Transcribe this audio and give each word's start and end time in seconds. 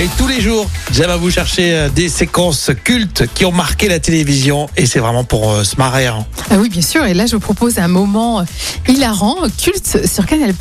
Et 0.00 0.06
tous 0.16 0.28
les 0.28 0.40
jours, 0.40 0.70
j'aime 0.92 1.10
à 1.10 1.16
vous 1.16 1.28
chercher 1.28 1.74
euh, 1.74 1.88
des 1.88 2.08
séquences 2.08 2.70
cultes 2.84 3.24
qui 3.34 3.44
ont 3.44 3.50
marqué 3.50 3.88
la 3.88 3.98
télévision 3.98 4.68
et 4.76 4.86
c'est 4.86 5.00
vraiment 5.00 5.24
pour 5.24 5.50
euh, 5.50 5.64
se 5.64 5.74
marrer. 5.74 6.06
hein. 6.06 6.24
Ah 6.50 6.56
oui, 6.60 6.68
bien 6.68 6.82
sûr. 6.82 7.04
Et 7.04 7.14
là, 7.14 7.26
je 7.26 7.32
vous 7.32 7.40
propose 7.40 7.78
un 7.80 7.88
moment 7.88 8.44
hilarant, 8.86 9.34
culte 9.60 10.06
sur 10.06 10.24
Canal+. 10.24 10.52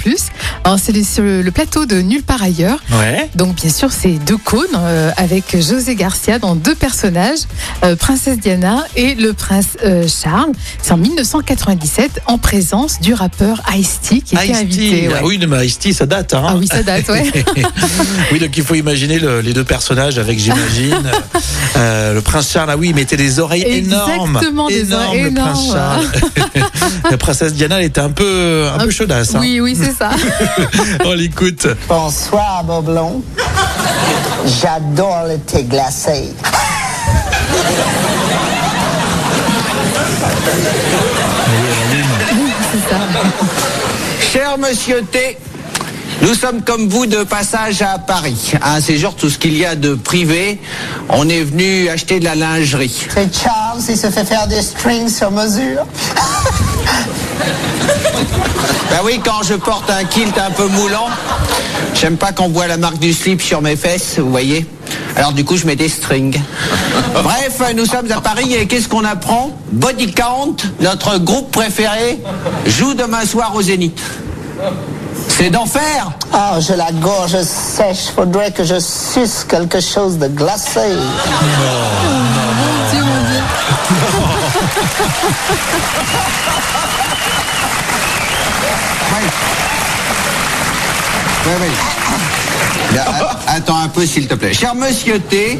Alors, 0.64 0.80
c'est 0.80 1.04
sur 1.04 1.24
le 1.24 1.44
le 1.44 1.52
plateau 1.52 1.86
de 1.86 2.02
Nulle 2.02 2.24
part 2.24 2.42
ailleurs. 2.42 2.80
Ouais. 3.00 3.30
Donc, 3.36 3.56
bien 3.58 3.70
sûr, 3.70 3.92
c'est 3.92 4.14
deux 4.26 4.38
cônes 4.38 4.66
euh, 4.76 5.12
avec 5.18 5.56
José 5.62 5.94
Garcia 5.94 6.40
dans 6.40 6.56
deux 6.56 6.74
personnages, 6.76 7.40
euh, 7.84 7.96
Princesse 7.96 8.40
Diana 8.40 8.86
et 8.96 9.14
le 9.14 9.34
prince 9.34 9.78
euh, 9.86 10.08
Charles. 10.08 10.52
C'est 10.82 10.94
en 10.94 10.98
1997 10.98 12.22
en 12.26 12.40
présence 12.40 13.00
du 13.00 13.14
rappeur 13.14 13.62
Ice-T 13.76 14.22
qui 14.22 14.34
était 14.36 14.48
Ice-T. 14.48 14.58
invité. 14.64 15.08
ouais. 15.10 15.14
Ah 15.16 15.22
oui, 15.24 15.40
mais 15.48 15.68
Ice-T, 15.68 15.94
ça 15.94 16.08
date. 16.08 16.34
Hein. 16.34 16.44
Ah 16.48 16.56
oui, 16.58 16.66
ça 16.68 16.82
date, 16.82 17.08
ouais. 17.10 17.32
oui, 18.32 18.40
donc 18.40 18.58
il 18.58 18.64
faut 18.64 18.74
imaginer 18.76 19.20
le- 19.20 19.27
les 19.28 19.54
deux 19.54 19.64
personnages 19.64 20.18
avec, 20.18 20.40
j'imagine, 20.40 21.10
euh, 21.78 22.14
le 22.14 22.22
prince 22.22 22.52
Charles. 22.52 22.70
Ah 22.72 22.78
oui, 22.78 22.90
il 22.90 22.96
mettait 22.96 23.18
des 23.18 23.40
oreilles 23.40 23.64
énormes. 23.64 24.36
Exactement, 24.38 24.68
des 24.68 24.80
Énormes, 24.80 25.06
oreilles 25.08 25.24
le 25.24 25.34
prince 25.34 25.64
énormes. 25.66 25.78
Charles. 25.78 26.62
la 27.12 27.18
princesse 27.18 27.54
Diana, 27.54 27.80
elle 27.80 27.86
était 27.86 28.02
un 28.02 28.10
peu, 28.10 28.66
un 28.74 28.84
peu 28.84 28.90
chaudasse. 28.92 29.36
hein. 29.36 29.40
Oui, 29.42 29.60
oui, 29.60 29.78
c'est 29.80 29.94
ça. 29.96 30.10
On 31.06 31.14
l'écoute. 31.14 31.68
Bonsoir, 31.88 32.64
Boblon. 32.64 33.22
J'adore 34.62 35.26
le 35.30 35.38
thé 35.40 35.64
glacé. 35.64 36.32
c'est 42.72 42.90
ça. 42.90 43.00
Cher 44.32 44.58
monsieur 44.58 45.02
T, 45.12 45.38
nous 46.22 46.34
sommes 46.34 46.62
comme 46.62 46.90
vous 46.90 47.06
de 47.06 47.24
passage 47.24 47.82
à 47.82 48.00
Paris. 48.00 48.54
Un 48.62 48.82
séjour, 48.82 49.16
tout 49.16 49.30
ce 49.30 49.38
qu'il 49.38 49.58
y 49.58 49.66
a 49.66 49.76
de 49.76 49.94
privé, 49.94 50.60
on 51.10 51.30
est 51.30 51.44
venu 51.44 51.90
acheter 51.90 52.20
de 52.20 52.26
la 52.26 52.36
lingerie. 52.36 53.08
C'est 53.14 53.36
Charles, 53.36 53.82
il 53.88 53.98
se 53.98 54.10
fait 54.10 54.26
faire 54.26 54.48
des 54.48 54.62
strings 54.62 55.10
sur 55.10 55.32
mesure. 55.32 55.86
Ben 58.90 59.00
oui, 59.04 59.20
quand 59.24 59.44
je 59.44 59.54
porte 59.54 59.90
un 59.90 60.06
kilt 60.06 60.36
un 60.38 60.50
peu 60.50 60.66
moulant, 60.68 61.08
j'aime 61.94 62.18
pas 62.18 62.32
qu'on 62.32 62.48
voit 62.48 62.68
la 62.68 62.78
marque 62.78 62.98
du 62.98 63.14
slip 63.14 63.42
sur 63.42 63.62
mes 63.62 63.76
fesses, 63.76 64.18
vous 64.18 64.32
voyez. 64.32 64.66
Alors 65.16 65.34
du 65.34 65.44
coup, 65.44 65.58
je 65.58 65.68
mets 65.68 65.76
des 65.76 65.90
strings. 65.90 66.40
Bref, 67.14 67.62
nous 67.76 67.86
sommes 67.86 68.12
à 68.12 68.22
Paris 68.22 68.56
et 68.56 68.66
qu'est-ce 68.66 68.88
qu'on 68.88 69.04
apprend? 69.04 69.52
Body 69.72 70.14
Count, 70.14 70.56
notre 70.80 71.18
groupe 71.20 71.52
préféré, 71.52 72.20
joue 72.66 72.94
demain 72.94 73.26
soir 73.26 73.54
au 73.56 73.62
Zénith. 73.62 74.02
C'est 75.38 75.50
d'enfer 75.52 76.10
Ah, 76.34 76.56
j'ai 76.60 76.76
la 76.76 76.92
gorge 76.92 77.40
sèche. 77.44 78.08
Faudrait 78.16 78.52
que 78.52 78.64
je 78.64 78.80
suce 78.80 79.46
quelque 79.48 79.80
chose 79.80 80.18
de 80.18 80.28
glacé. 80.28 80.80
Mon 80.90 82.92
Dieu, 82.92 83.04
mon 83.04 83.30
Dieu. 83.30 83.42
Oui, 91.46 91.52
oui. 91.62 92.96
Là, 92.96 93.06
a- 93.48 93.52
Attends 93.56 93.78
un 93.78 93.88
peu, 93.88 94.06
s'il 94.06 94.28
te 94.28 94.34
plaît. 94.36 94.54
Cher 94.54 94.76
monsieur 94.76 95.20
T, 95.20 95.60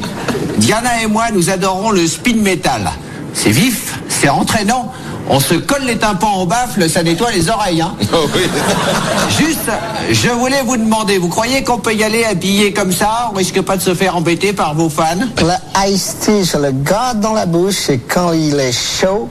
Diana 0.58 1.02
et 1.02 1.08
moi, 1.08 1.26
nous 1.34 1.50
adorons 1.50 1.92
le 1.92 2.06
speed 2.08 2.42
metal. 2.42 2.92
C'est 3.34 3.52
vif, 3.52 4.00
c'est 4.10 4.30
entraînant. 4.30 4.92
On 5.30 5.40
se 5.42 5.56
colle 5.56 5.84
les 5.86 5.98
tympans 5.98 6.42
au 6.42 6.46
baffle, 6.46 6.90
ça 6.90 7.04
nettoie 7.04 7.32
les 7.32 7.50
oreilles. 7.50 7.82
Hein. 7.82 7.94
Juste, 9.38 9.70
je 10.10 10.30
voulais 10.30 10.62
vous 10.66 10.78
demander, 10.78 11.18
vous 11.18 11.28
croyez 11.28 11.64
qu'on 11.66 11.80
peut 11.80 11.94
y 11.94 12.04
aller 12.04 12.24
habillé 12.24 12.72
comme 12.72 12.94
ça 12.94 13.30
On 13.34 13.36
risque 13.38 13.62
pas 13.62 13.76
de 13.76 13.82
se 13.82 13.94
faire 13.94 14.16
embêter 14.16 14.54
par 14.54 14.74
vos 14.74 14.90
fans? 14.90 15.18
Le 15.42 15.90
iced 15.90 16.20
tea, 16.22 16.46
je 16.46 16.58
le 16.58 16.72
garde 16.72 17.20
dans 17.20 17.34
la 17.34 17.46
bouche 17.46 17.90
et 17.90 17.98
quand 18.00 18.32
il 18.32 18.58
est 18.60 18.72
chaud, 18.72 19.28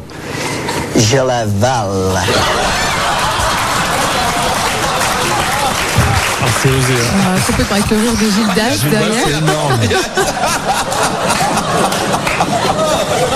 je 0.97 1.17
l'avale. 1.17 2.21
Ah, 6.43 6.47
c'est 6.63 6.69
osé. 6.69 6.93
hein. 6.93 7.35
Ah, 7.37 7.41
complètement 7.47 7.77
avec 7.77 7.91
le 7.91 7.97
rire 7.97 8.13
de 8.13 8.19
Gilles 8.19 8.55
Dash 8.55 8.79
C'est 8.83 8.91
derrière. 8.91 9.39
énorme. 9.39 9.81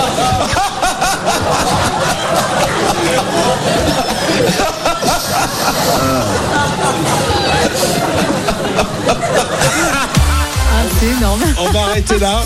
On 11.73 11.73
va 11.73 11.85
arrêter 11.85 12.19
là. 12.19 12.41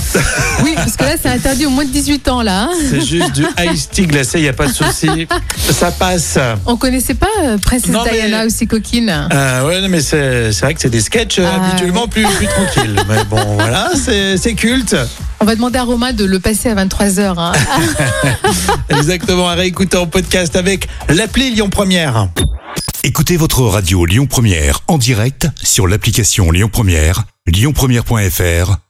Oui, 0.63 0.73
parce 0.75 0.95
que 0.95 1.03
là, 1.03 1.15
c'est 1.19 1.29
interdit 1.29 1.65
au 1.65 1.71
moins 1.71 1.83
de 1.85 1.89
18 1.89 2.27
ans, 2.27 2.43
là. 2.43 2.69
C'est 2.91 3.01
juste 3.01 3.31
du 3.33 3.43
ice 3.73 3.89
tea 3.89 4.05
glacé, 4.05 4.37
il 4.37 4.43
n'y 4.43 4.47
a 4.49 4.53
pas 4.53 4.67
de 4.67 4.71
souci. 4.73 5.27
Ça 5.57 5.89
passe. 5.91 6.37
On 6.67 6.77
connaissait 6.77 7.15
pas 7.15 7.25
euh, 7.43 7.57
Princesse 7.57 7.89
Non, 7.91 8.03
mais- 8.05 8.11
Diana 8.13 8.45
aussi 8.45 8.67
coquine. 8.67 9.27
Euh, 9.33 9.67
ouais, 9.67 9.81
non, 9.81 9.89
mais 9.89 10.01
c'est 10.01 10.51
c'est 10.51 10.65
vrai 10.65 10.73
que 10.75 10.79
c'est 10.81 10.91
des 10.91 11.01
sketchs 11.01 11.39
euh, 11.39 11.49
Ah, 11.51 11.65
habituellement 11.65 12.07
plus, 12.07 12.23
plus 12.37 12.45
tranquilles. 12.47 12.95
Mais 13.09 13.23
bon, 13.27 13.55
voilà, 13.55 13.89
c'est 13.95 14.37
c'est 14.37 14.53
culte. 14.53 14.95
On 15.39 15.45
va 15.45 15.55
demander 15.55 15.79
à 15.79 15.83
Romain 15.83 16.13
de 16.13 16.23
le 16.23 16.39
passer 16.39 16.69
à 16.69 16.75
23h. 16.75 17.33
Hein. 17.39 17.51
Exactement, 18.89 19.49
à 19.49 19.55
réécouter 19.55 19.97
en 19.97 20.05
podcast 20.05 20.55
avec 20.55 20.87
l'appli 21.09 21.49
Lyon 21.51 21.69
Première. 21.69 22.27
Écoutez 23.03 23.37
votre 23.37 23.61
radio 23.63 24.05
Lyon 24.05 24.27
Première 24.27 24.81
en 24.87 24.97
direct 24.99 25.47
sur 25.61 25.87
l'application 25.87 26.51
Lyon 26.51 26.69
Première, 26.71 27.23
lyonpremière.fr 27.47 28.84